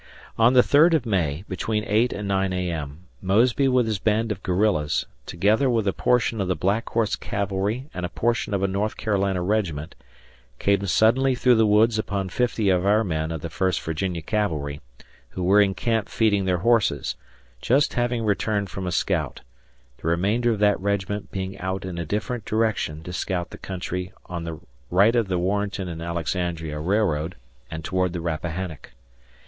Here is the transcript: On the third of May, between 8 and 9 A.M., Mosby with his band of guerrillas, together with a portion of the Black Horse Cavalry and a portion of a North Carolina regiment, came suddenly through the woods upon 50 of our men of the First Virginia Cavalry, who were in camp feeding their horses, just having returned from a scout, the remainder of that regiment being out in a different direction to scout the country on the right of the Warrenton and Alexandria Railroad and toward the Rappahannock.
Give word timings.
On 0.35 0.53
the 0.53 0.63
third 0.63 0.95
of 0.95 1.05
May, 1.05 1.45
between 1.47 1.85
8 1.85 2.11
and 2.11 2.27
9 2.27 2.53
A.M., 2.53 3.01
Mosby 3.21 3.67
with 3.67 3.85
his 3.85 3.99
band 3.99 4.31
of 4.31 4.41
guerrillas, 4.41 5.05
together 5.27 5.69
with 5.69 5.85
a 5.87 5.93
portion 5.93 6.41
of 6.41 6.47
the 6.47 6.55
Black 6.55 6.89
Horse 6.89 7.15
Cavalry 7.15 7.87
and 7.93 8.03
a 8.03 8.09
portion 8.09 8.55
of 8.55 8.63
a 8.63 8.67
North 8.67 8.97
Carolina 8.97 9.43
regiment, 9.43 9.93
came 10.57 10.83
suddenly 10.87 11.35
through 11.35 11.53
the 11.53 11.67
woods 11.67 11.99
upon 11.99 12.29
50 12.29 12.67
of 12.69 12.83
our 12.83 13.03
men 13.03 13.31
of 13.31 13.41
the 13.41 13.49
First 13.51 13.79
Virginia 13.81 14.23
Cavalry, 14.23 14.81
who 15.29 15.43
were 15.43 15.61
in 15.61 15.75
camp 15.75 16.09
feeding 16.09 16.45
their 16.45 16.57
horses, 16.57 17.15
just 17.61 17.93
having 17.93 18.25
returned 18.25 18.71
from 18.71 18.87
a 18.87 18.91
scout, 18.91 19.41
the 20.01 20.07
remainder 20.07 20.49
of 20.49 20.57
that 20.57 20.79
regiment 20.79 21.29
being 21.31 21.59
out 21.59 21.85
in 21.85 21.99
a 21.99 22.05
different 22.07 22.43
direction 22.43 23.03
to 23.03 23.13
scout 23.13 23.51
the 23.51 23.57
country 23.59 24.11
on 24.25 24.45
the 24.45 24.59
right 24.89 25.15
of 25.15 25.27
the 25.27 25.37
Warrenton 25.37 25.87
and 25.87 26.01
Alexandria 26.01 26.79
Railroad 26.79 27.35
and 27.69 27.83
toward 27.85 28.13
the 28.13 28.21
Rappahannock. 28.21 28.93